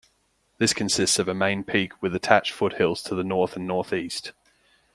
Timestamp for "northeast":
3.67-4.31